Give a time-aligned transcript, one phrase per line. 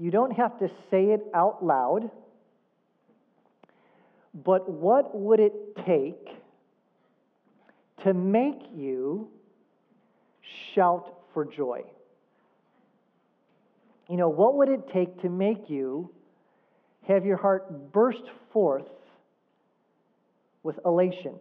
[0.00, 2.10] You don't have to say it out loud,
[4.32, 6.26] but what would it take
[8.04, 9.28] to make you
[10.74, 11.82] shout for joy?
[14.08, 16.10] You know, what would it take to make you
[17.06, 18.88] have your heart burst forth
[20.62, 21.34] with elation?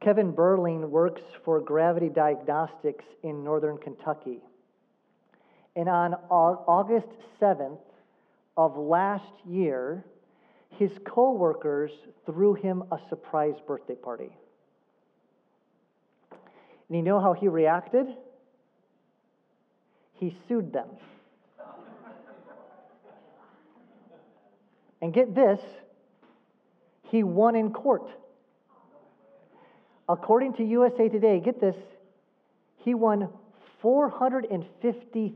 [0.00, 4.40] Kevin Berling works for Gravity Diagnostics in northern Kentucky.
[5.74, 7.08] And on August
[7.40, 7.78] 7th
[8.56, 10.04] of last year,
[10.70, 11.90] his coworkers
[12.26, 14.30] threw him a surprise birthday party.
[16.30, 18.06] And you know how he reacted?
[20.14, 20.88] He sued them.
[25.02, 25.58] and get this,
[27.10, 28.08] he won in court.
[30.08, 31.76] According to USA Today, get this,
[32.76, 33.28] he won
[33.82, 35.34] $450,000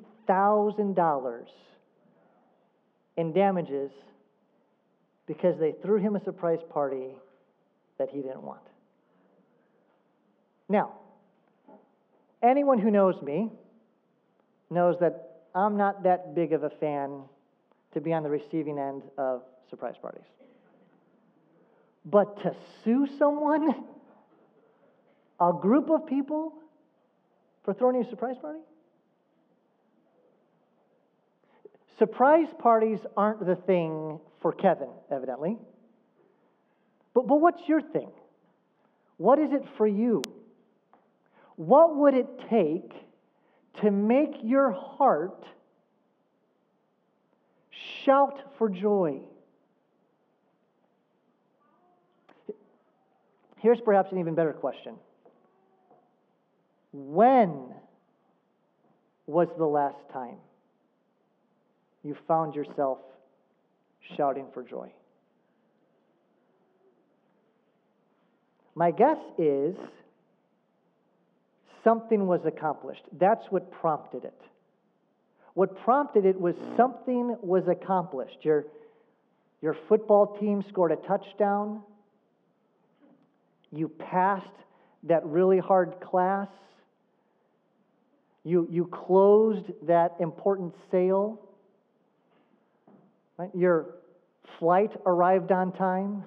[3.16, 3.90] in damages
[5.26, 7.08] because they threw him a surprise party
[7.98, 8.60] that he didn't want.
[10.68, 10.92] Now,
[12.42, 13.50] anyone who knows me
[14.70, 17.22] knows that I'm not that big of a fan
[17.94, 20.26] to be on the receiving end of surprise parties.
[22.04, 23.84] But to sue someone,
[25.40, 26.52] a group of people,
[27.64, 28.60] for throwing you a surprise party?
[31.98, 35.56] Surprise parties aren't the thing for Kevin, evidently.
[37.14, 38.10] But, but what's your thing?
[39.16, 40.22] What is it for you?
[41.56, 42.92] What would it take
[43.80, 45.42] to make your heart
[48.04, 49.20] shout for joy?
[53.58, 54.96] Here's perhaps an even better question
[56.92, 57.74] When
[59.26, 60.36] was the last time
[62.06, 62.98] you found yourself
[64.16, 64.92] shouting for joy?
[68.74, 69.74] My guess is
[71.82, 73.02] something was accomplished.
[73.18, 74.40] That's what prompted it.
[75.54, 78.38] What prompted it was something was accomplished.
[78.42, 78.66] Your,
[79.62, 81.80] your football team scored a touchdown.
[83.72, 84.44] You passed
[85.04, 86.48] that really hard class.
[88.44, 91.40] You, you closed that important sale.
[93.38, 93.50] Right?
[93.54, 93.96] Your
[94.58, 96.24] flight arrived on time.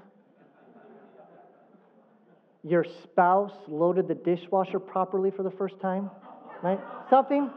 [2.64, 6.10] Your spouse loaded the dishwasher properly for the first time.
[6.62, 6.80] Right?
[7.10, 7.50] Something.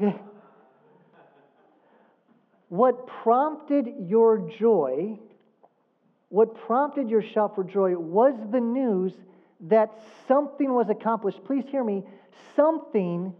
[2.74, 5.20] What prompted your joy,
[6.28, 9.12] what prompted your shout for joy was the news
[9.60, 9.92] that
[10.26, 11.44] something was accomplished.
[11.44, 12.02] Please hear me.
[12.56, 13.32] Something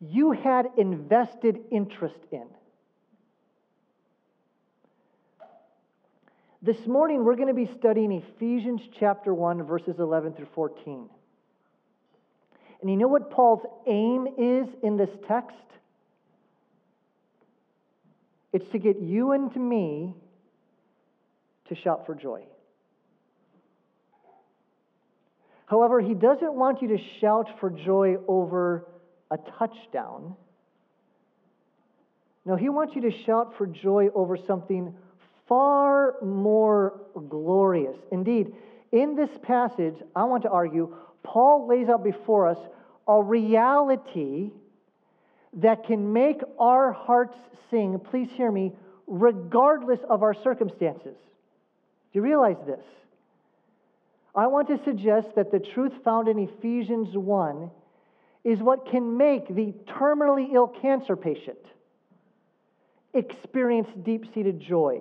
[0.00, 2.46] you had invested interest in.
[6.66, 11.08] This morning, we're going to be studying Ephesians chapter 1, verses 11 through 14.
[12.80, 15.54] And you know what Paul's aim is in this text?
[18.52, 20.16] It's to get you and to me
[21.68, 22.42] to shout for joy.
[25.66, 28.88] However, he doesn't want you to shout for joy over
[29.30, 30.34] a touchdown.
[32.44, 34.92] No, he wants you to shout for joy over something
[35.48, 37.96] far more glorious.
[38.10, 38.52] Indeed,
[38.92, 42.58] in this passage, I want to argue, Paul lays out before us
[43.08, 44.50] a reality
[45.54, 47.36] that can make our hearts
[47.70, 48.72] sing, please hear me,
[49.06, 51.16] regardless of our circumstances.
[52.12, 52.84] Do you realize this?
[54.34, 57.70] I want to suggest that the truth found in Ephesians 1
[58.44, 61.58] is what can make the terminally ill cancer patient
[63.14, 65.00] experience deep seated joy.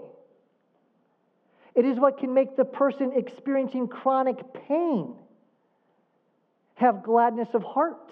[1.76, 4.38] It is what can make the person experiencing chronic
[4.68, 5.14] pain
[6.76, 8.12] have gladness of heart.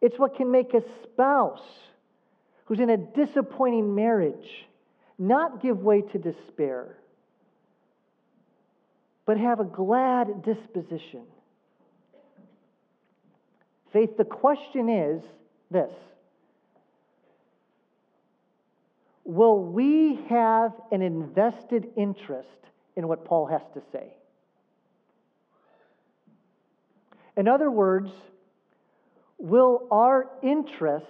[0.00, 1.66] It's what can make a spouse
[2.66, 4.66] who's in a disappointing marriage
[5.18, 6.96] not give way to despair,
[9.26, 11.24] but have a glad disposition.
[13.92, 15.22] Faith, the question is
[15.70, 15.92] this
[19.28, 22.48] will we have an invested interest
[22.96, 24.06] in what Paul has to say?
[27.36, 28.10] In other words,
[29.36, 31.04] will our interest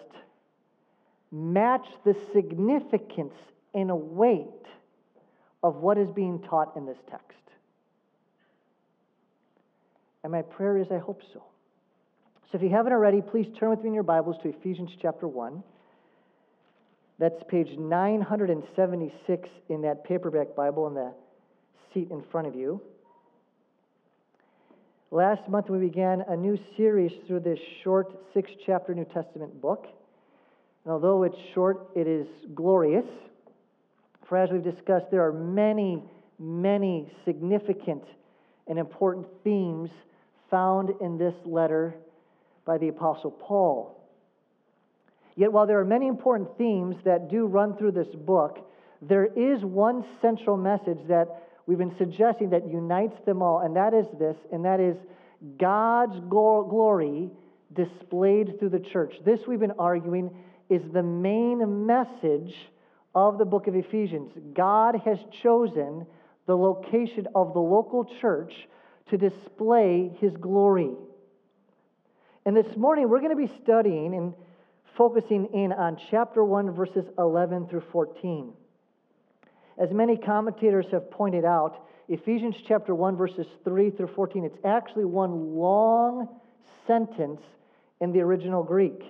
[1.31, 3.35] match the significance
[3.73, 4.67] and weight
[5.63, 7.25] of what is being taught in this text?
[10.25, 11.45] And my prayer is I hope so.
[12.51, 15.29] So if you haven't already, please turn with me in your Bibles to Ephesians chapter
[15.29, 15.63] 1.
[17.19, 21.13] That's page 976 in that paperback Bible in the
[21.93, 22.81] seat in front of you.
[25.11, 29.87] Last month, we began a new series through this short six chapter New Testament book.
[30.85, 33.07] And although it's short, it is glorious.
[34.29, 36.03] For as we've discussed, there are many,
[36.39, 38.05] many significant
[38.69, 39.91] and important themes
[40.51, 41.95] found in this letter
[42.65, 43.98] by the Apostle Paul.
[45.39, 48.69] Yet, while there are many important themes that do run through this book,
[49.01, 51.29] there is one central message that
[51.65, 54.97] we've been suggesting that unites them all, and that is this, and that is
[55.57, 57.31] God's glory
[57.73, 59.15] displayed through the church.
[59.25, 60.35] This, we've been arguing,
[60.69, 62.57] is the main message
[63.15, 64.33] of the book of Ephesians.
[64.55, 66.05] God has chosen
[66.47, 68.53] the location of the local church
[69.11, 70.91] to display his glory.
[72.45, 74.35] And this morning, we're going to be studying and
[74.99, 78.53] focusing in on chapter 1, verses 11 through 14.
[79.81, 85.05] As many commentators have pointed out, Ephesians chapter 1, verses 3 through 14, it's actually
[85.05, 86.29] one long
[86.89, 87.41] sentence
[88.01, 89.01] in the original Greek.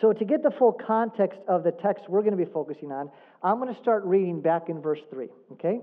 [0.00, 3.10] So, to get the full context of the text we're going to be focusing on,
[3.42, 5.80] I'm going to start reading back in verse 3, okay?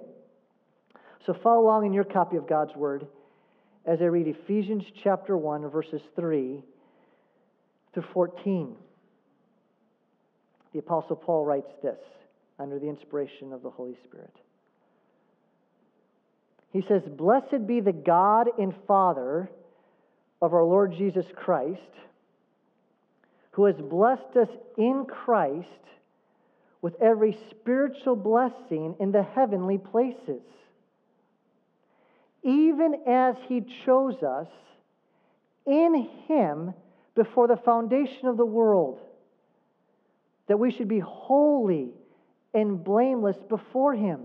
[1.26, 3.08] So, follow along in your copy of God's Word
[3.86, 6.64] as I read Ephesians chapter 1, verses 3
[7.96, 8.76] through 14.
[10.74, 11.98] The Apostle Paul writes this
[12.60, 14.36] under the inspiration of the Holy Spirit.
[16.72, 19.50] He says, Blessed be the God and Father
[20.42, 21.80] of our Lord Jesus Christ,
[23.52, 25.70] who has blessed us in Christ
[26.82, 30.44] with every spiritual blessing in the heavenly places,
[32.44, 34.50] even as he chose us
[35.66, 36.74] in him
[37.16, 39.00] before the foundation of the world,
[40.48, 41.90] that we should be holy
[42.54, 44.22] and blameless before Him.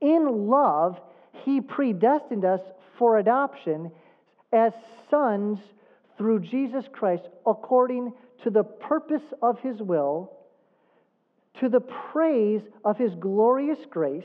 [0.00, 1.00] In love,
[1.44, 2.60] He predestined us
[2.98, 3.90] for adoption
[4.52, 4.72] as
[5.10, 5.58] sons
[6.16, 8.12] through Jesus Christ according
[8.44, 10.32] to the purpose of His will,
[11.60, 14.24] to the praise of His glorious grace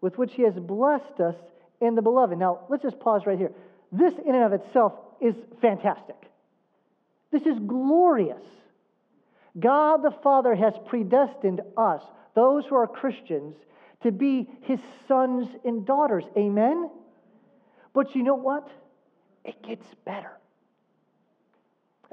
[0.00, 1.36] with which He has blessed us
[1.80, 2.38] in the beloved.
[2.38, 3.52] Now, let's just pause right here.
[3.92, 4.92] This, in and of itself,
[5.24, 6.16] is fantastic.
[7.32, 8.44] This is glorious.
[9.58, 12.02] God the Father has predestined us,
[12.34, 13.56] those who are Christians,
[14.02, 16.24] to be his sons and daughters.
[16.36, 16.90] Amen?
[17.94, 18.68] But you know what?
[19.44, 20.32] It gets better.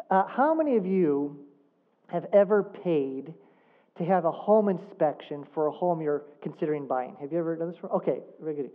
[0.09, 1.37] Uh, how many of you
[2.07, 3.33] have ever paid
[3.97, 7.15] to have a home inspection for a home you're considering buying?
[7.19, 7.79] Have you ever done this?
[7.91, 8.71] Okay, very good.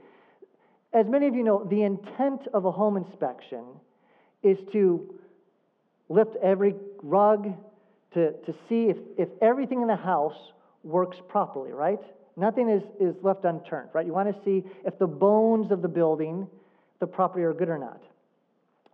[0.93, 3.65] As many of you know, the intent of a home inspection
[4.43, 5.15] is to
[6.09, 7.53] lift every rug
[8.15, 10.53] to, to see if, if everything in the house
[10.83, 11.99] works properly, right?
[12.37, 14.07] Nothing is, is left unturned, right?
[14.07, 16.47] You want to see if the bones of the building,
[17.01, 18.01] the property are good or not.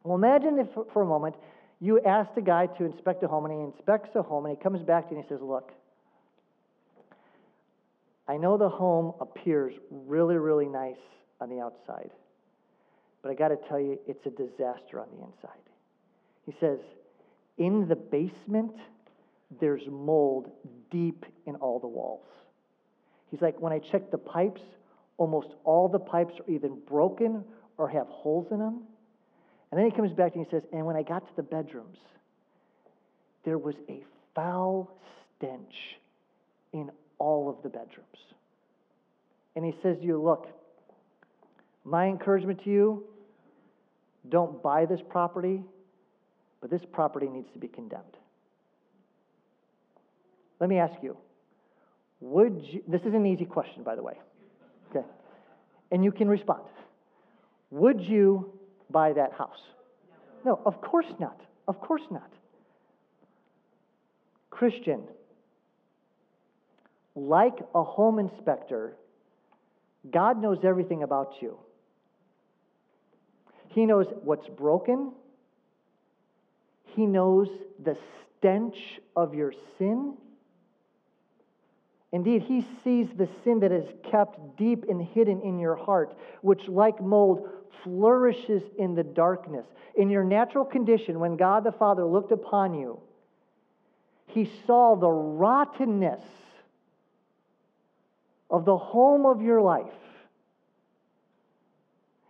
[0.04, 1.36] Well, imagine if for a moment
[1.80, 4.62] you asked a guy to inspect a home and he inspects a home and he
[4.62, 5.72] comes back to you and he says, Look,
[8.28, 10.96] I know the home appears really, really nice
[11.40, 12.10] on the outside.
[13.22, 15.62] But I got to tell you, it's a disaster on the inside.
[16.44, 16.78] He says,
[17.56, 18.72] in the basement,
[19.60, 20.50] there's mold
[20.90, 22.26] deep in all the walls.
[23.30, 24.60] He's like, when I check the pipes,
[25.18, 27.44] almost all the pipes are either broken
[27.78, 28.82] or have holes in them.
[29.70, 31.98] And then he comes back and he says, and when I got to the bedrooms,
[33.44, 34.02] there was a
[34.34, 34.90] foul
[35.36, 35.74] stench
[36.72, 38.06] in all of the bedrooms.
[39.54, 40.46] And he says to you, look,
[41.84, 43.04] my encouragement to you
[44.28, 45.62] don't buy this property,
[46.60, 48.16] but this property needs to be condemned.
[50.60, 51.16] Let me ask you
[52.20, 54.14] would you, this is an easy question, by the way,
[54.90, 55.04] okay?
[55.90, 56.62] And you can respond.
[57.72, 58.52] Would you
[58.88, 59.58] buy that house?
[60.44, 61.40] No, of course not.
[61.66, 62.30] Of course not.
[64.50, 65.02] Christian,
[67.16, 68.94] like a home inspector,
[70.10, 71.58] God knows everything about you.
[73.72, 75.12] He knows what's broken.
[76.84, 77.48] He knows
[77.82, 77.96] the
[78.38, 78.76] stench
[79.16, 80.14] of your sin.
[82.12, 86.68] Indeed, he sees the sin that is kept deep and hidden in your heart, which,
[86.68, 87.48] like mold,
[87.82, 89.66] flourishes in the darkness.
[89.96, 93.00] In your natural condition, when God the Father looked upon you,
[94.26, 96.24] he saw the rottenness
[98.50, 99.92] of the home of your life.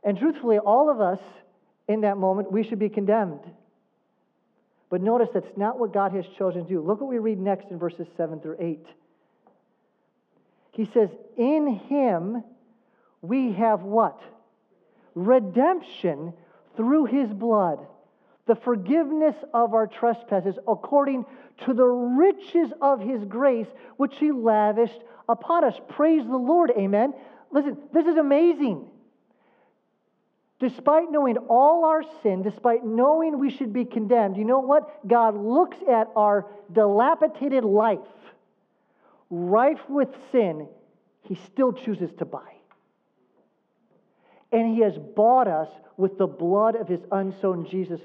[0.04, 1.20] And truthfully, all of us
[1.88, 3.40] in that moment, we should be condemned.
[4.90, 6.80] But notice that's not what God has chosen to do.
[6.80, 8.86] Look what we read next in verses 7 through 8.
[10.72, 12.44] He says, In him
[13.20, 14.20] we have what?
[15.14, 16.32] Redemption
[16.76, 17.78] through his blood,
[18.46, 21.24] the forgiveness of our trespasses, according
[21.64, 25.74] to the riches of his grace, which he lavished upon us.
[25.88, 26.72] Praise the Lord.
[26.76, 27.14] Amen.
[27.50, 28.86] Listen, this is amazing.
[30.62, 35.08] Despite knowing all our sin, despite knowing we should be condemned, you know what?
[35.08, 37.98] God looks at our dilapidated life,
[39.28, 40.68] rife with sin,
[41.22, 42.52] he still chooses to buy.
[44.52, 48.00] And he has bought us with the blood of his own Jesus,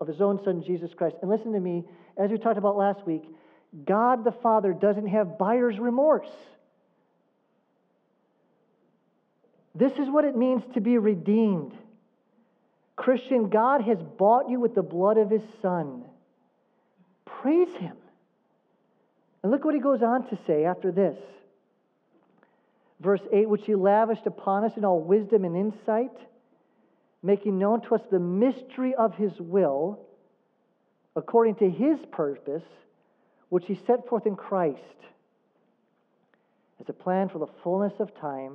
[0.00, 1.16] of his own son Jesus Christ.
[1.20, 1.84] And listen to me,
[2.16, 3.24] as we talked about last week,
[3.84, 6.30] God the Father doesn't have buyer's remorse.
[9.74, 11.74] This is what it means to be redeemed.
[12.98, 16.02] Christian, God has bought you with the blood of his Son.
[17.24, 17.96] Praise him.
[19.42, 21.16] And look what he goes on to say after this.
[23.00, 26.10] Verse 8, which he lavished upon us in all wisdom and insight,
[27.22, 30.00] making known to us the mystery of his will,
[31.14, 32.64] according to his purpose,
[33.48, 34.76] which he set forth in Christ
[36.80, 38.54] as a plan for the fullness of time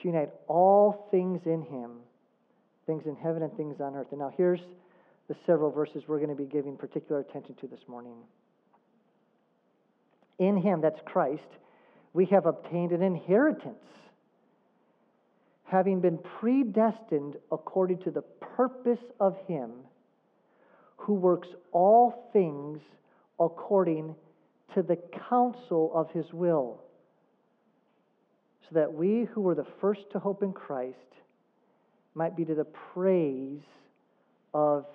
[0.00, 1.90] to unite all things in him
[2.86, 4.08] things in heaven and things on earth.
[4.10, 4.60] And now here's
[5.28, 8.16] the several verses we're going to be giving particular attention to this morning.
[10.38, 11.42] In him, that's Christ,
[12.12, 13.76] we have obtained an inheritance,
[15.64, 19.70] having been predestined according to the purpose of him
[20.96, 22.80] who works all things
[23.38, 24.14] according
[24.74, 24.96] to the
[25.28, 26.80] counsel of his will,
[28.62, 30.96] so that we who were the first to hope in Christ
[32.14, 33.60] might be to the praise
[34.52, 34.86] of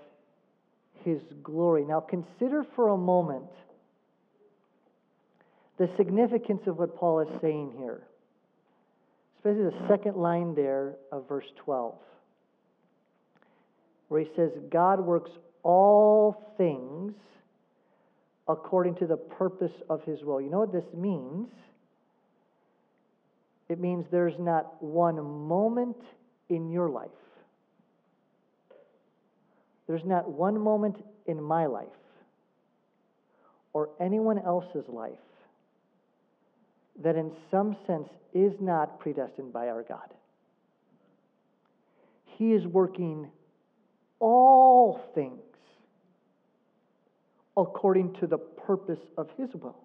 [1.03, 1.85] his glory.
[1.85, 3.45] Now, consider for a moment
[5.77, 8.01] the significance of what Paul is saying here,
[9.37, 11.95] especially the second line there of verse 12,
[14.09, 15.31] where he says, God works
[15.63, 17.13] all things
[18.47, 20.41] according to the purpose of his will.
[20.41, 21.47] You know what this means?
[23.69, 25.97] It means there's not one moment
[26.49, 27.09] in your life.
[29.87, 31.87] There's not one moment in my life
[33.73, 35.13] or anyone else's life
[37.01, 40.13] that, in some sense, is not predestined by our God.
[42.37, 43.29] He is working
[44.19, 45.39] all things
[47.57, 49.77] according to the purpose of His will.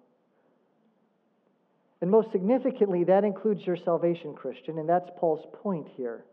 [2.01, 6.25] And most significantly, that includes your salvation, Christian, and that's Paul's point here.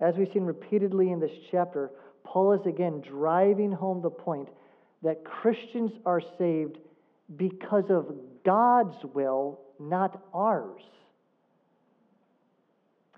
[0.00, 1.90] As we've seen repeatedly in this chapter,
[2.24, 4.48] Paul is again driving home the point
[5.02, 6.78] that Christians are saved
[7.36, 8.06] because of
[8.44, 10.82] God's will, not ours.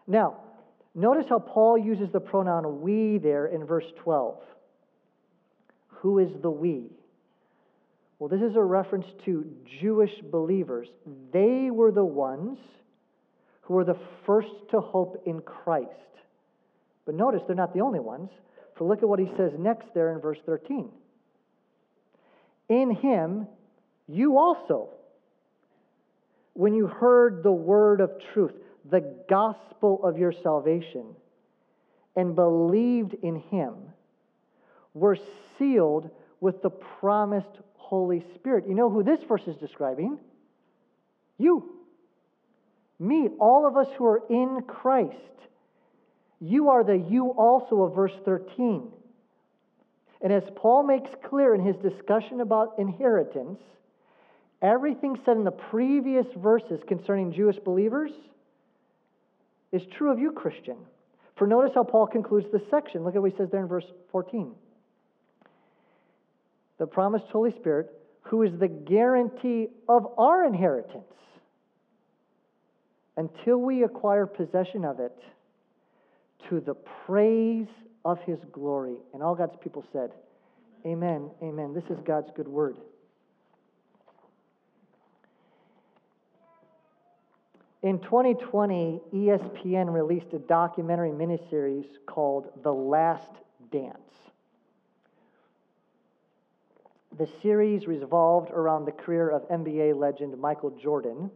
[0.06, 0.38] Now,
[0.94, 4.38] notice how Paul uses the pronoun we there in verse 12.
[5.88, 6.86] Who is the we?
[8.18, 9.44] Well, this is a reference to
[9.80, 10.88] Jewish believers.
[11.32, 12.58] They were the ones
[13.62, 15.88] who were the first to hope in Christ.
[17.06, 18.30] But notice they're not the only ones,
[18.76, 20.90] for look at what he says next there in verse 13.
[22.68, 23.46] In him,
[24.06, 24.90] you also,
[26.54, 28.52] when you heard the word of truth,
[28.88, 31.04] the gospel of your salvation,
[32.16, 33.74] and believed in him,
[34.94, 35.16] were
[35.58, 38.66] sealed with the promised Holy Spirit.
[38.68, 40.18] You know who this verse is describing?
[41.38, 41.70] You.
[42.98, 45.16] Me, all of us who are in Christ.
[46.40, 48.88] You are the you also of verse 13.
[50.22, 53.60] And as Paul makes clear in his discussion about inheritance,
[54.62, 58.10] everything said in the previous verses concerning Jewish believers
[59.72, 60.76] is true of you, Christian.
[61.36, 63.04] For notice how Paul concludes this section.
[63.04, 64.52] Look at what he says there in verse 14.
[66.78, 67.90] The promised Holy Spirit,
[68.22, 71.04] who is the guarantee of our inheritance
[73.16, 75.16] until we acquire possession of it
[76.48, 77.68] to the praise
[78.04, 78.96] of his glory.
[79.12, 80.10] And all God's people said,
[80.86, 81.74] Amen, amen.
[81.74, 82.76] This is God's good word.
[87.82, 93.30] In 2020, ESPN released a documentary miniseries called The Last
[93.72, 93.96] Dance.
[97.18, 101.30] The series revolved around the career of NBA legend Michael Jordan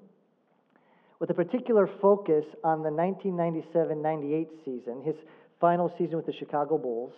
[1.18, 5.16] with a particular focus on the 1997 98 season, his
[5.61, 7.12] final season with the Chicago Bulls,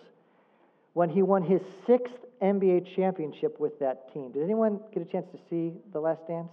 [0.93, 4.31] when he won his sixth NBA championship with that team.
[4.31, 6.49] Did anyone get a chance to see The Last Dance?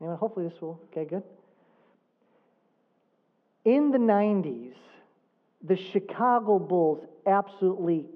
[0.00, 0.18] Anyone?
[0.18, 0.80] Hopefully this will.
[0.92, 1.22] Okay, good.
[3.64, 4.74] In the 90s,
[5.62, 8.06] the Chicago Bulls absolutely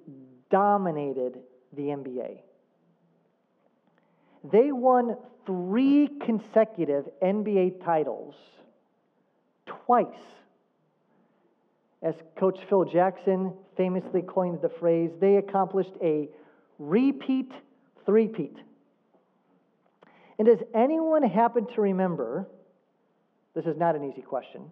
[0.50, 1.38] dominated
[1.72, 2.38] the NBA.
[4.44, 5.16] They won
[5.46, 8.34] three consecutive NBA titles
[9.66, 10.06] twice.
[12.02, 16.28] As Coach Phil Jackson famously coined the phrase, they accomplished a
[16.78, 17.50] repeat
[18.06, 18.56] threepeat.
[20.38, 22.46] And does anyone happen to remember?
[23.54, 24.70] This is not an easy question.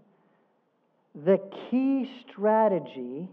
[1.25, 3.28] The key strategy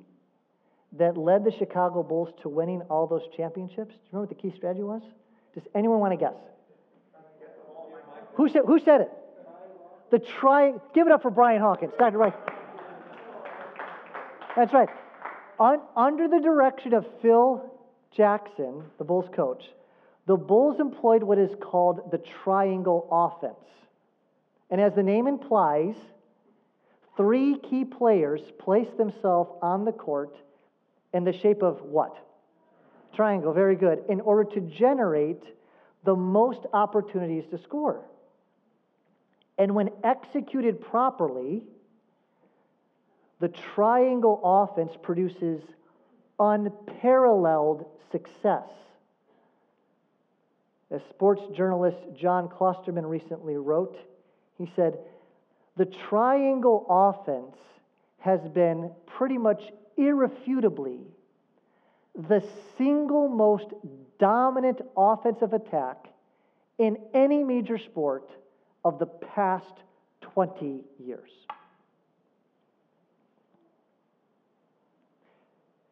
[0.97, 3.93] that led the Chicago Bulls to winning all those championships?
[3.93, 5.01] Do you remember what the key strategy was?
[5.53, 6.33] Does anyone want to guess?
[8.35, 9.11] Who said, who said it?
[10.11, 10.73] The try.
[10.93, 11.93] Give it up for Brian Hawkins.
[11.97, 12.17] Dr.
[12.17, 12.33] Right.
[14.55, 14.89] That's right.
[15.59, 17.63] Un, under the direction of Phil
[18.15, 19.63] Jackson, the Bulls coach,
[20.25, 23.55] the Bulls employed what is called the triangle offense.
[24.69, 25.95] And as the name implies,
[27.17, 30.35] three key players place themselves on the court
[31.13, 32.15] in the shape of what?
[33.15, 34.03] Triangle, very good.
[34.09, 35.43] In order to generate
[36.03, 38.03] the most opportunities to score.
[39.57, 41.63] And when executed properly,
[43.39, 45.61] the triangle offense produces
[46.39, 48.67] unparalleled success.
[50.91, 53.97] As sports journalist John Klosterman recently wrote,
[54.57, 54.97] he said,
[55.77, 57.57] The triangle offense
[58.19, 59.61] has been pretty much
[59.97, 60.99] irrefutably
[62.15, 62.43] the
[62.77, 63.67] single most
[64.19, 66.07] dominant offensive attack
[66.77, 68.29] in any major sport
[68.85, 69.73] of the past
[70.21, 71.29] 20 years.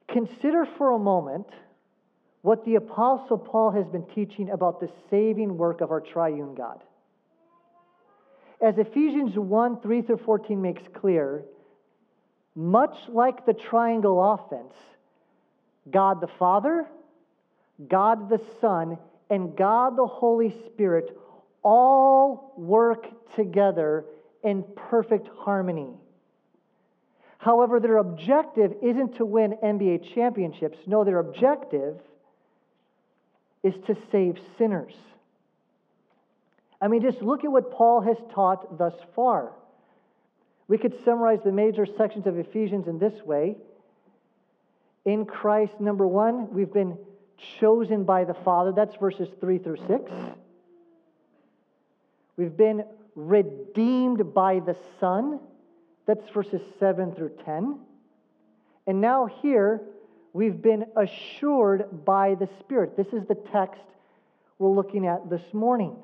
[0.08, 1.48] Consider for a moment
[2.42, 6.82] what the Apostle Paul has been teaching about the saving work of our triune God.
[8.62, 11.46] As Ephesians 1 3 through 14 makes clear,
[12.56, 14.74] much like the triangle offense,
[15.90, 16.88] God the Father,
[17.88, 18.98] God the Son,
[19.30, 21.18] and God the Holy Spirit
[21.64, 24.06] all work together
[24.44, 25.90] in perfect harmony.
[27.38, 30.78] However, their objective isn't to win NBA championships.
[30.86, 31.98] No, their objective
[33.64, 34.94] is to save sinners.
[36.80, 39.54] I mean, just look at what Paul has taught thus far.
[40.68, 43.58] We could summarize the major sections of Ephesians in this way.
[45.06, 46.98] In Christ, number one, we've been
[47.60, 48.72] chosen by the Father.
[48.72, 50.12] That's verses 3 through 6.
[52.38, 52.84] We've been
[53.16, 55.40] redeemed by the Son.
[56.06, 57.80] That's verses 7 through 10.
[58.88, 59.82] And now here,
[60.34, 62.96] we've been assured by the Spirit.
[62.96, 63.82] This is the text
[64.60, 65.96] we're looking at this morning.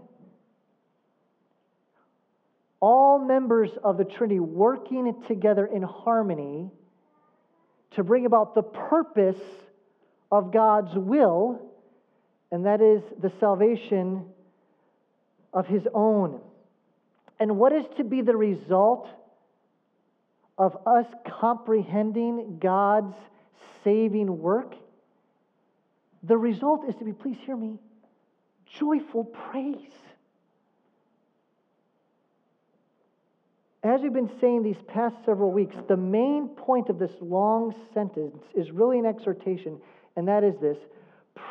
[2.79, 6.71] All members of the Trinity working together in harmony
[7.97, 9.41] to bring about the purpose
[10.31, 11.59] of God's will,
[12.51, 14.23] and that is the salvation
[15.51, 16.39] of His own.
[17.39, 19.09] And what is to be the result
[20.59, 21.07] of us
[21.39, 23.15] comprehending God's
[23.83, 24.75] saving work?
[26.21, 27.79] The result is to be, please hear me,
[28.79, 29.75] joyful praise.
[33.83, 38.43] As we've been saying these past several weeks, the main point of this long sentence
[38.55, 39.79] is really an exhortation,
[40.15, 40.77] and that is this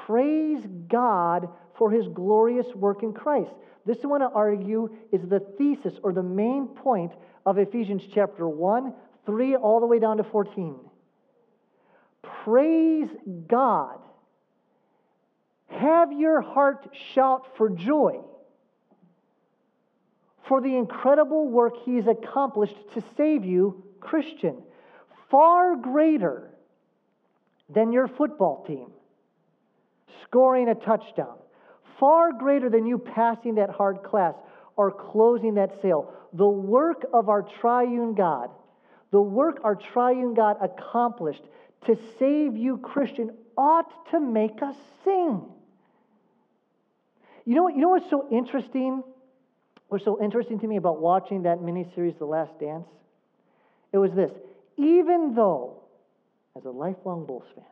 [0.06, 3.52] Praise God for his glorious work in Christ.
[3.84, 7.12] This, I want to argue, is the thesis or the main point
[7.44, 8.92] of Ephesians chapter 1,
[9.24, 10.74] 3, all the way down to 14.
[12.44, 13.08] Praise
[13.46, 13.98] God.
[15.68, 18.20] Have your heart shout for joy
[20.48, 24.62] for the incredible work he's accomplished to save you, Christian.
[25.30, 26.50] Far greater
[27.68, 28.90] than your football team
[30.22, 31.36] scoring a touchdown,
[31.98, 34.34] far greater than you passing that hard class
[34.76, 36.12] or closing that sale.
[36.32, 38.50] The work of our triune God,
[39.10, 41.42] the work our triune God accomplished
[41.86, 45.42] to save you, Christian, ought to make us sing.
[47.44, 47.74] You know what?
[47.74, 49.02] You know what's so interesting?
[49.88, 52.88] What's so interesting to me about watching that miniseries, The Last Dance?
[53.92, 54.32] It was this.
[54.76, 55.82] Even though,
[56.56, 57.64] as a lifelong Bulls fan,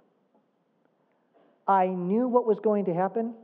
[1.67, 3.35] I knew what was going to happen,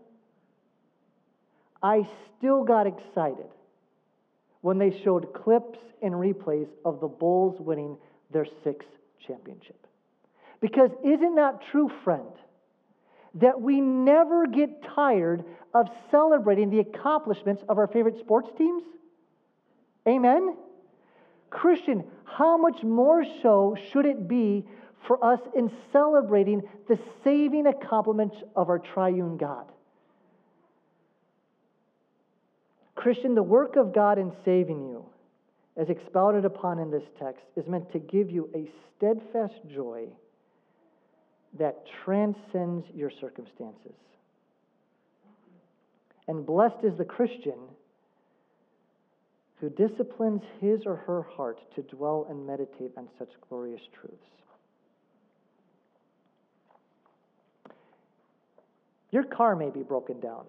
[1.82, 2.06] I
[2.38, 3.48] still got excited
[4.60, 7.96] when they showed clips and replays of the Bulls winning
[8.30, 8.88] their sixth
[9.26, 9.86] championship.
[10.60, 12.28] Because isn't that true, friend?
[13.34, 18.82] That we never get tired of celebrating the accomplishments of our favorite sports teams?
[20.06, 20.56] Amen?
[21.48, 24.64] Christian, how much more so should it be
[25.06, 29.66] for us in celebrating the saving accomplishments of our triune God?
[32.94, 35.06] Christian, the work of God in saving you,
[35.76, 40.06] as expounded upon in this text, is meant to give you a steadfast joy
[41.58, 43.94] that transcends your circumstances.
[46.28, 47.58] And blessed is the Christian
[49.60, 54.16] who disciplines his or her heart to dwell and meditate on such glorious truths.
[59.10, 60.44] Your car may be broken down.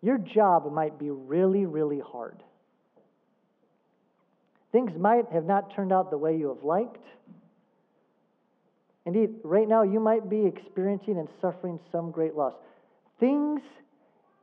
[0.00, 2.42] Your job might be really, really hard.
[4.72, 7.04] Things might have not turned out the way you have liked.
[9.04, 12.54] Indeed, right now you might be experiencing and suffering some great loss.
[13.18, 13.60] Things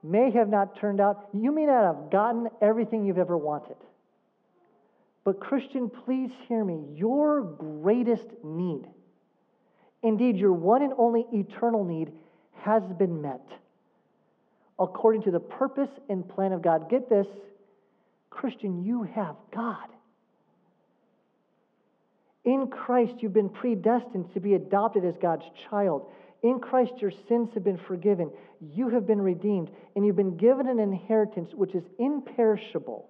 [0.04, 3.76] may have not turned out, you may not have gotten everything you've ever wanted.
[5.26, 6.86] But, Christian, please hear me.
[6.96, 8.88] Your greatest need,
[10.02, 12.12] indeed, your one and only eternal need,
[12.62, 13.46] has been met
[14.80, 16.90] according to the purpose and plan of God.
[16.90, 17.28] Get this,
[18.30, 19.88] Christian, you have God.
[22.60, 26.08] In Christ, you've been predestined to be adopted as God's child.
[26.44, 28.32] In Christ, your sins have been forgiven.
[28.60, 33.10] You have been redeemed, and you've been given an inheritance which is imperishable,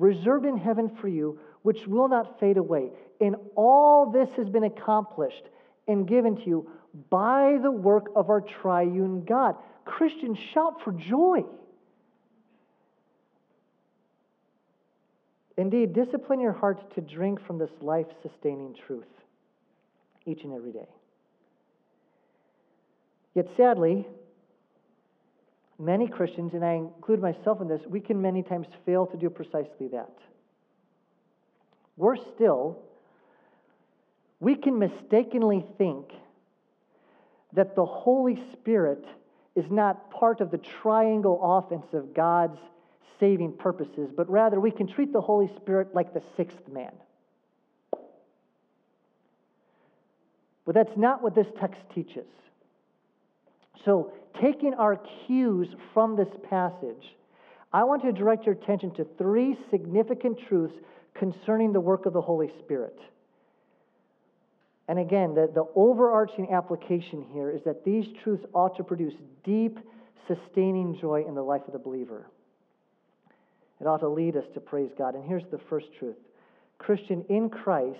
[0.00, 2.90] reserved in heaven for you, which will not fade away.
[3.20, 5.44] And all this has been accomplished
[5.86, 6.70] and given to you
[7.10, 9.54] by the work of our triune God.
[9.84, 11.44] Christians, shout for joy.
[15.56, 19.04] Indeed, discipline your heart to drink from this life sustaining truth
[20.24, 20.88] each and every day.
[23.34, 24.06] Yet sadly,
[25.78, 29.30] many Christians, and I include myself in this, we can many times fail to do
[29.30, 30.12] precisely that.
[31.96, 32.78] Worse still,
[34.40, 36.06] we can mistakenly think
[37.52, 39.04] that the Holy Spirit
[39.54, 42.58] is not part of the triangle offense of God's
[43.20, 46.92] saving purposes, but rather we can treat the Holy Spirit like the sixth man.
[50.64, 52.26] But that's not what this text teaches.
[53.84, 57.16] So, taking our cues from this passage,
[57.72, 60.74] I want to direct your attention to three significant truths
[61.14, 62.98] concerning the work of the Holy Spirit.
[64.88, 69.78] And again, the, the overarching application here is that these truths ought to produce deep,
[70.28, 72.26] sustaining joy in the life of the believer.
[73.82, 75.16] It ought to lead us to praise God.
[75.16, 76.14] And here's the first truth
[76.78, 77.98] Christian, in Christ,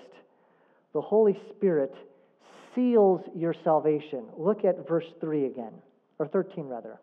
[0.92, 1.92] the Holy Spirit
[2.72, 4.24] seals your salvation.
[4.38, 5.72] Look at verse 3 again,
[6.20, 7.00] or 13 rather.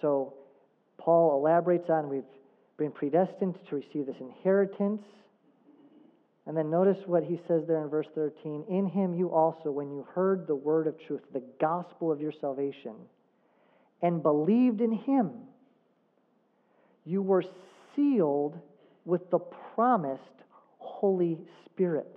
[0.00, 0.34] So,
[0.98, 2.24] Paul elaborates on we've
[2.76, 5.02] been predestined to receive this inheritance.
[6.46, 8.64] And then notice what he says there in verse 13.
[8.68, 12.32] In him you also, when you heard the word of truth, the gospel of your
[12.40, 12.94] salvation,
[14.02, 15.30] and believed in him,
[17.04, 17.44] you were
[17.94, 18.58] sealed
[19.04, 20.22] with the promised
[20.78, 22.16] Holy Spirit.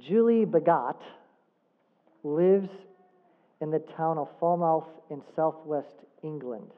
[0.00, 0.96] Julie Bagot
[2.24, 2.68] lives
[3.60, 6.70] in the town of Falmouth in southwest England.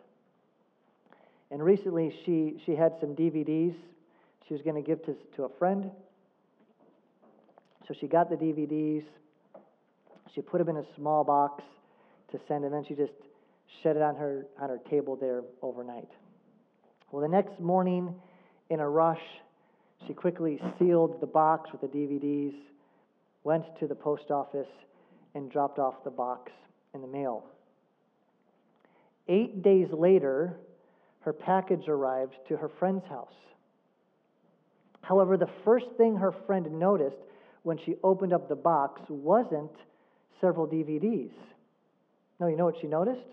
[1.50, 3.74] And recently she, she had some DVDs
[4.46, 5.90] she was going to give to, to a friend.
[7.88, 9.05] So she got the DVDs.
[10.35, 11.64] She put them in a small box
[12.31, 13.12] to send, and then she just
[13.83, 16.09] set it on her, on her table there overnight.
[17.11, 18.14] Well, the next morning,
[18.68, 19.22] in a rush,
[20.07, 22.55] she quickly sealed the box with the DVDs,
[23.42, 24.68] went to the post office,
[25.35, 26.53] and dropped off the box
[26.94, 27.44] in the mail.
[29.29, 30.57] Eight days later,
[31.20, 33.29] her package arrived to her friend's house.
[35.01, 37.16] However, the first thing her friend noticed
[37.62, 39.71] when she opened up the box wasn't
[40.40, 41.33] several DVDs.
[42.40, 43.27] No, you know what she noticed?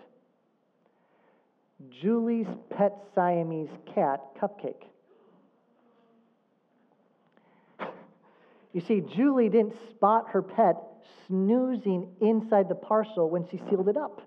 [2.00, 4.84] Julie's pet Siamese cat, Cupcake.
[8.72, 10.76] You see, Julie didn't spot her pet
[11.26, 14.20] snoozing inside the parcel when she sealed it up.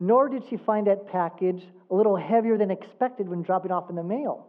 [0.00, 3.96] Nor did she find that package a little heavier than expected when dropping off in
[3.96, 4.46] the mail.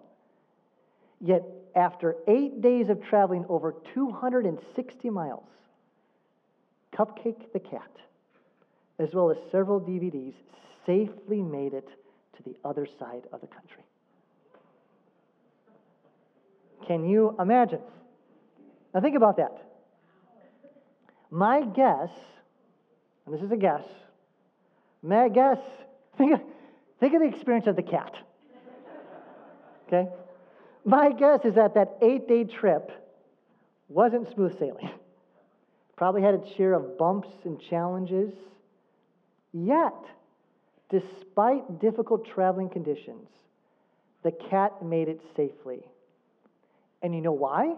[1.19, 1.43] Yet,
[1.75, 5.47] after eight days of traveling over 260 miles,
[6.95, 7.91] Cupcake the cat,
[8.99, 10.33] as well as several DVDs,
[10.85, 11.87] safely made it
[12.37, 13.83] to the other side of the country.
[16.87, 17.79] Can you imagine?
[18.93, 19.57] Now, think about that.
[21.31, 22.11] My guess,
[23.25, 23.83] and this is a guess,
[25.01, 25.57] my guess,
[26.17, 26.41] think of,
[26.99, 28.13] think of the experience of the cat.
[29.87, 30.09] Okay?
[30.85, 32.91] My guess is that that eight day trip
[33.87, 34.89] wasn't smooth sailing.
[35.95, 38.33] Probably had its share of bumps and challenges.
[39.53, 39.93] Yet,
[40.89, 43.29] despite difficult traveling conditions,
[44.23, 45.83] the cat made it safely.
[47.01, 47.75] And you know why?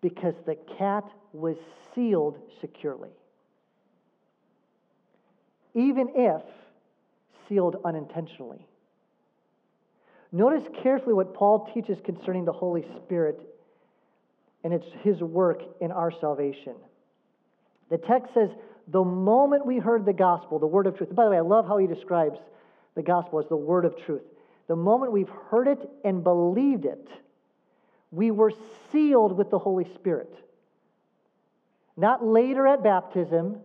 [0.00, 1.56] Because the cat was
[1.94, 3.10] sealed securely.
[5.74, 6.42] Even if
[7.48, 8.66] sealed unintentionally.
[10.32, 13.40] Notice carefully what Paul teaches concerning the Holy Spirit
[14.64, 16.74] and it's his work in our salvation.
[17.90, 18.50] The text says,
[18.88, 21.14] the moment we heard the gospel, the word of truth.
[21.14, 22.38] by the way, I love how he describes
[22.94, 24.22] the gospel as the word of truth.
[24.68, 27.08] The moment we've heard it and believed it,
[28.10, 28.52] we were
[28.90, 30.32] sealed with the Holy Spirit.
[31.96, 33.60] Not later at baptism,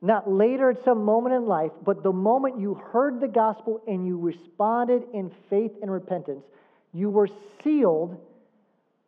[0.00, 4.06] not later at some moment in life, but the moment you heard the gospel and
[4.06, 6.44] you responded in faith and repentance,
[6.92, 7.28] you were
[7.62, 8.16] sealed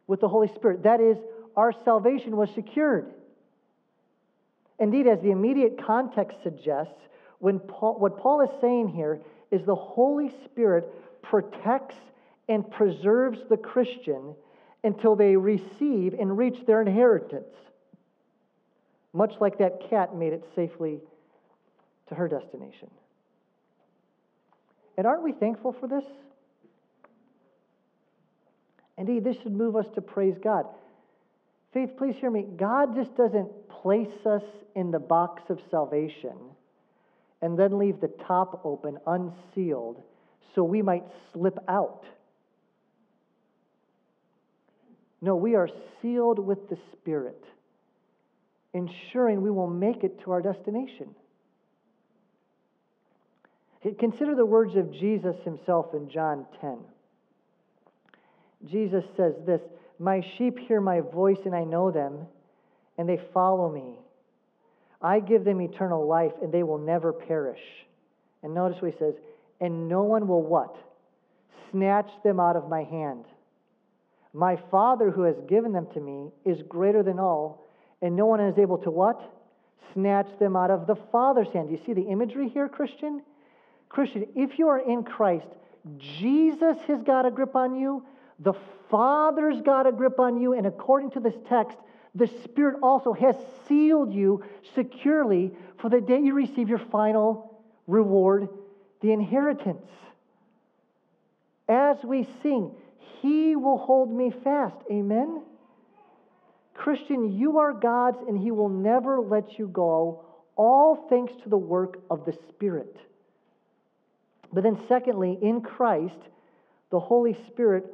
[0.07, 0.83] with the Holy Spirit.
[0.83, 1.17] That is,
[1.57, 3.13] our salvation was secured.
[4.81, 7.01] Indeed, as the immediate context suggests,
[7.39, 10.89] when Paul, what Paul is saying here is the Holy Spirit
[11.23, 11.97] protects
[12.49, 14.35] and preserves the Christian
[14.83, 17.55] until they receive and reach their inheritance,
[19.13, 21.01] much like that cat made it safely
[22.09, 22.91] to her destination.
[24.97, 26.05] And aren't we thankful for this?
[28.99, 30.67] Indeed, this should move us to praise God.
[31.73, 32.45] Faith, please hear me.
[32.57, 34.43] God just doesn't place us
[34.75, 36.37] in the box of salvation
[37.41, 40.03] and then leave the top open, unsealed,
[40.55, 42.05] so we might slip out.
[45.23, 45.69] No, we are
[46.03, 47.43] sealed with the Spirit,
[48.73, 51.15] ensuring we will make it to our destination.
[53.99, 56.79] Consider the words of Jesus himself in John 10.
[58.67, 59.61] Jesus says this
[59.99, 62.27] My sheep hear my voice, and I know them,
[62.99, 63.99] and they follow me.
[65.01, 67.61] I give them eternal life, and they will never perish.
[68.43, 69.15] And notice what he says,
[69.61, 70.77] and no one will what?
[71.71, 73.25] Snatch them out of my hand.
[74.33, 77.67] My Father who has given them to me is greater than all,
[78.03, 79.21] and no one is able to what?
[79.95, 81.69] Snatch them out of the Father's hand.
[81.69, 83.23] Do you see the imagery here, Christian?
[83.89, 85.49] Christian, if you are in Christ,
[85.99, 88.05] Jesus has got a grip on you,
[88.39, 88.55] the
[88.91, 91.77] Father's got a grip on you, and according to this text,
[92.15, 93.37] the Spirit also has
[93.69, 98.49] sealed you securely for the day you receive your final reward,
[99.01, 99.87] the inheritance.
[101.69, 102.73] As we sing,
[103.21, 104.77] He will hold me fast.
[104.91, 105.43] Amen?
[106.81, 110.25] Christian, you are God's, and He will never let you go,
[110.57, 112.97] all thanks to the work of the Spirit.
[114.51, 116.17] But then, secondly, in Christ,
[116.91, 117.85] the Holy Spirit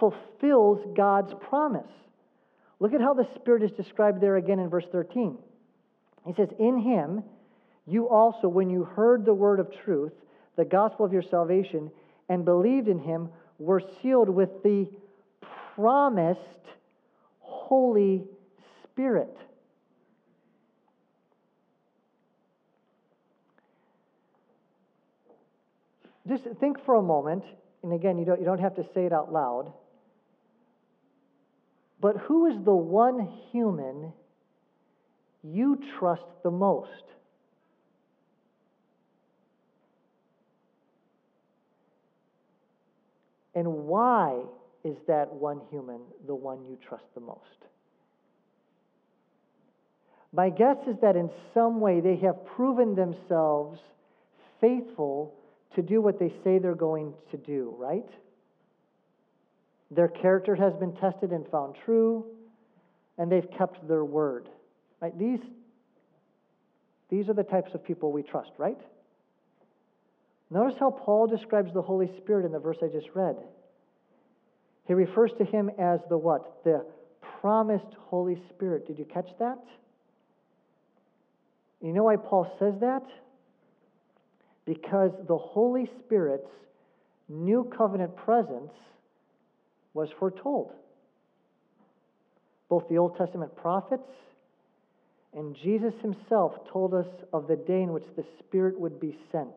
[0.00, 1.90] fulfills God's promise.
[2.80, 5.38] Look at how the Spirit is described there again in verse 13.
[6.26, 7.22] He says, In him
[7.86, 10.12] you also, when you heard the word of truth,
[10.56, 11.92] the gospel of your salvation,
[12.28, 13.28] and believed in him,
[13.60, 14.88] were sealed with the
[15.76, 16.40] promised
[17.38, 18.24] Holy
[18.92, 19.36] Spirit.
[26.28, 27.42] Just think for a moment,
[27.82, 29.72] and again, you don't, you don't have to say it out loud.
[32.00, 34.12] But who is the one human
[35.42, 36.88] you trust the most?
[43.54, 44.42] And why
[44.84, 47.40] is that one human the one you trust the most?
[50.32, 53.78] My guess is that in some way they have proven themselves
[54.60, 55.34] faithful
[55.74, 58.08] to do what they say they're going to do, right?
[59.90, 62.24] Their character has been tested and found true,
[63.18, 64.48] and they've kept their word.
[65.00, 65.16] Right?
[65.18, 65.40] These,
[67.10, 68.78] these are the types of people we trust, right?
[70.50, 73.36] Notice how Paul describes the Holy Spirit in the verse I just read.
[74.86, 76.64] He refers to him as the what?
[76.64, 76.86] The
[77.40, 78.86] promised Holy Spirit.
[78.86, 79.58] Did you catch that?
[81.82, 83.02] You know why Paul says that?
[84.64, 86.48] Because the Holy Spirit's
[87.28, 88.72] new covenant presence
[89.92, 90.72] was foretold.
[92.68, 94.08] Both the Old Testament prophets
[95.34, 99.48] and Jesus himself told us of the day in which the Spirit would be sent.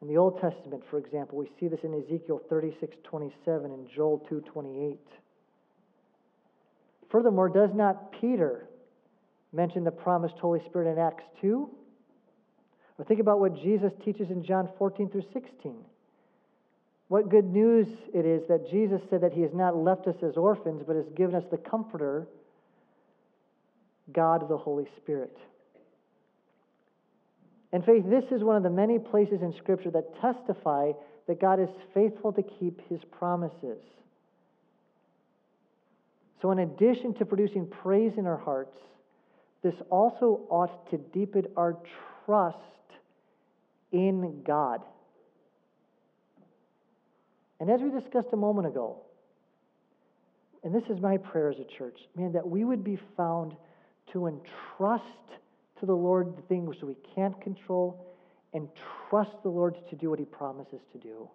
[0.00, 4.24] In the Old Testament, for example, we see this in Ezekiel 36 27 and Joel
[4.30, 4.98] 2 28.
[7.10, 8.69] Furthermore, does not Peter
[9.52, 11.68] mention the promised Holy Spirit in Acts 2?
[12.98, 15.74] Or think about what Jesus teaches in John 14 through 16.
[17.08, 20.36] What good news it is that Jesus said that He has not left us as
[20.36, 22.28] orphans, but has given us the Comforter,
[24.12, 25.36] God the Holy Spirit.
[27.72, 30.92] And faith, this is one of the many places in Scripture that testify
[31.26, 33.78] that God is faithful to keep His promises.
[36.42, 38.76] So, in addition to producing praise in our hearts,
[39.62, 41.76] this also ought to deepen our
[42.24, 42.58] trust
[43.92, 44.82] in God.
[47.58, 49.02] And as we discussed a moment ago,
[50.62, 53.54] and this is my prayer as a church, man, that we would be found
[54.12, 55.04] to entrust
[55.80, 58.06] to the Lord the things we can't control
[58.52, 58.68] and
[59.08, 61.28] trust the Lord to do what He promises to do.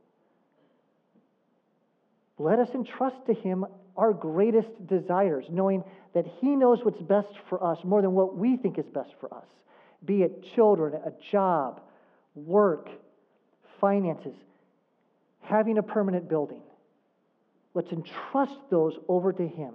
[2.38, 7.63] Let us entrust to Him our greatest desires, knowing that He knows what's best for
[7.63, 9.45] us more than what we think is best for us,
[10.04, 11.82] be it children, a job,
[12.36, 12.89] work,
[13.80, 14.36] finances,
[15.41, 16.62] having a permanent building.
[17.74, 19.74] Let's entrust those over to Him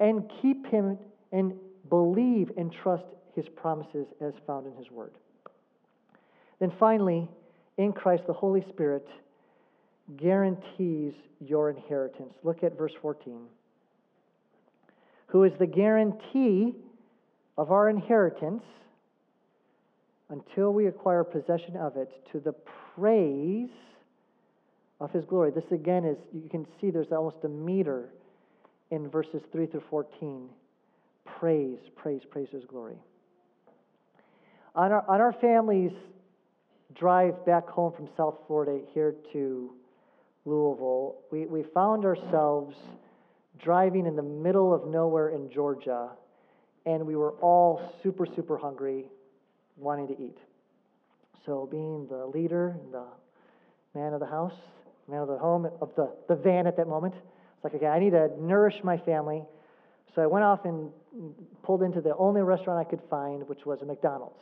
[0.00, 0.98] and keep Him
[1.32, 1.54] and
[1.90, 5.12] believe and trust His promises as found in His Word.
[6.60, 7.28] Then finally,
[7.76, 9.06] in Christ, the Holy Spirit
[10.16, 12.32] guarantees your inheritance.
[12.42, 13.40] Look at verse 14.
[15.28, 16.74] Who is the guarantee
[17.58, 18.62] of our inheritance
[20.28, 22.52] until we acquire possession of it to the
[22.94, 23.70] praise
[25.00, 25.50] of his glory.
[25.50, 28.08] This again is, you can see there's almost a meter
[28.90, 30.48] in verses 3 through 14.
[31.38, 32.96] Praise, praise, praise his glory.
[34.74, 35.92] On our, on our family's
[36.94, 39.70] drive back home from South Florida here to
[40.46, 42.76] Louisville, we, we found ourselves
[43.62, 46.10] driving in the middle of nowhere in Georgia,
[46.86, 49.06] and we were all super, super hungry,
[49.76, 50.38] wanting to eat.
[51.44, 53.04] So, being the leader, the
[53.94, 54.54] man of the house,
[55.08, 57.98] man of the home, of the, the van at that moment, it's like, okay, I
[57.98, 59.42] need to nourish my family.
[60.14, 60.90] So I went off and
[61.62, 64.40] pulled into the only restaurant I could find, which was a McDonald's.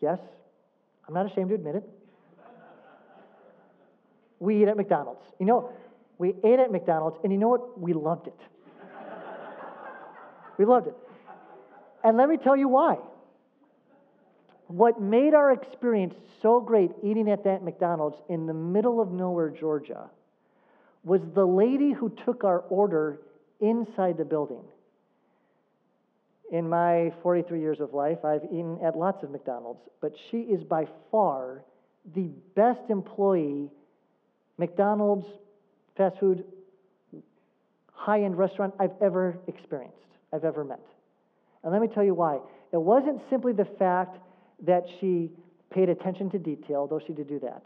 [0.00, 0.18] Yes,
[1.06, 1.88] I'm not ashamed to admit it.
[4.40, 5.22] We eat at McDonald's.
[5.38, 5.72] You know,
[6.18, 7.80] we ate at McDonald's, and you know what?
[7.80, 8.38] We loved it.
[10.58, 10.94] we loved it.
[12.04, 12.96] And let me tell you why.
[14.68, 19.50] What made our experience so great eating at that McDonald's in the middle of nowhere,
[19.50, 20.10] Georgia,
[21.04, 23.20] was the lady who took our order
[23.60, 24.62] inside the building.
[26.50, 30.64] In my 43 years of life, I've eaten at lots of McDonald's, but she is
[30.64, 31.64] by far
[32.14, 33.70] the best employee
[34.58, 35.26] McDonald's,
[35.96, 36.44] fast food,
[37.92, 39.96] high end restaurant I've ever experienced,
[40.32, 40.84] I've ever met.
[41.62, 42.38] And let me tell you why.
[42.72, 44.18] It wasn't simply the fact
[44.66, 45.30] that she
[45.70, 47.62] paid attention to detail, though she did do that,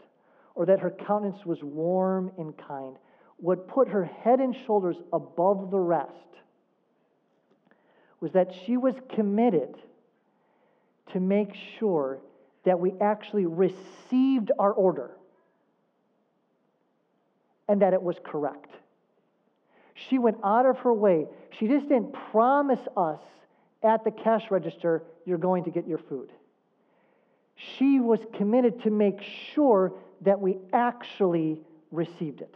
[0.55, 2.95] or that her countenance was warm and kind.
[3.37, 6.11] What put her head and shoulders above the rest
[8.19, 9.75] was that she was committed
[11.11, 12.19] to make sure
[12.63, 15.11] that we actually received our order
[17.67, 18.69] and that it was correct.
[20.09, 21.27] She went out of her way.
[21.59, 23.19] She just didn't promise us
[23.83, 26.31] at the cash register, you're going to get your food.
[27.55, 29.21] She was committed to make
[29.53, 31.59] sure that we actually
[31.91, 32.55] received it.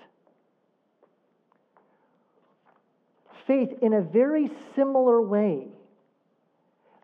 [3.46, 5.68] Faith, in a very similar way,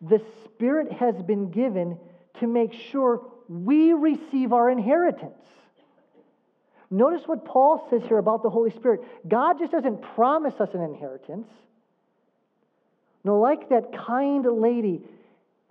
[0.02, 1.98] the Spirit has been given
[2.40, 5.34] to make sure we receive our inheritance.
[6.94, 9.02] Notice what Paul says here about the Holy Spirit.
[9.28, 11.48] God just doesn't promise us an inheritance.
[13.24, 15.02] No, like that kind lady,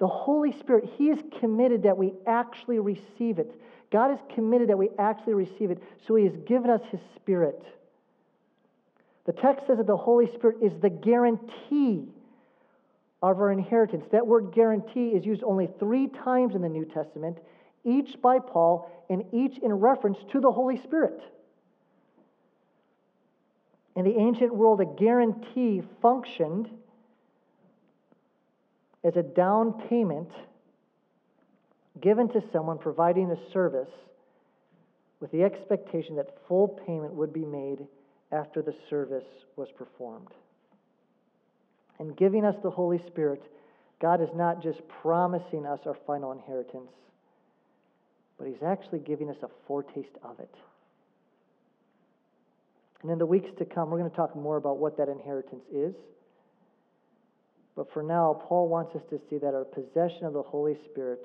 [0.01, 3.55] the Holy Spirit, He is committed that we actually receive it.
[3.93, 7.63] God is committed that we actually receive it, so He has given us His Spirit.
[9.25, 12.09] The text says that the Holy Spirit is the guarantee
[13.23, 14.07] of our inheritance.
[14.11, 17.39] That word guarantee is used only three times in the New Testament,
[17.85, 21.21] each by Paul, and each in reference to the Holy Spirit.
[23.95, 26.71] In the ancient world, a guarantee functioned
[29.05, 30.31] as a down payment
[32.01, 33.91] given to someone providing a service
[35.21, 37.87] with the expectation that full payment would be made
[38.33, 39.25] after the service
[39.57, 40.29] was performed.
[42.01, 43.43] In giving us the Holy Spirit,
[44.01, 46.91] God is not just promising us our final inheritance,
[48.43, 50.53] but He's actually giving us a foretaste of it.
[53.03, 55.63] And in the weeks to come, we're going to talk more about what that inheritance
[55.73, 55.95] is.
[57.77, 61.25] But for now, Paul wants us to see that our possession of the Holy Spirit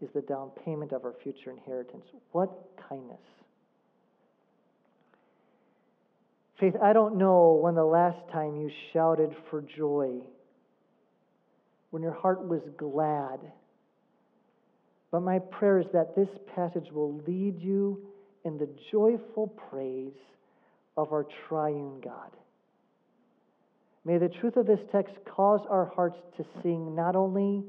[0.00, 2.04] is the down payment of our future inheritance.
[2.30, 2.52] What
[2.88, 3.18] kindness!
[6.60, 10.20] Faith, I don't know when the last time you shouted for joy,
[11.90, 13.40] when your heart was glad.
[15.16, 18.06] But my prayer is that this passage will lead you
[18.44, 20.12] in the joyful praise
[20.94, 22.32] of our triune God.
[24.04, 27.64] May the truth of this text cause our hearts to sing not only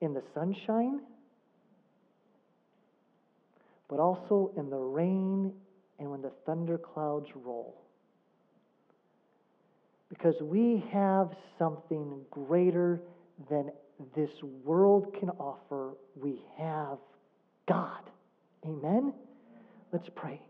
[0.00, 1.00] in the sunshine,
[3.90, 5.52] but also in the rain
[5.98, 7.76] and when the thunderclouds roll.
[10.08, 11.28] Because we have
[11.58, 13.02] something greater
[13.50, 13.70] than
[14.14, 14.30] this
[14.64, 15.94] world can offer.
[16.16, 16.98] We have
[17.68, 18.02] God.
[18.64, 19.12] Amen?
[19.92, 20.40] Let's pray.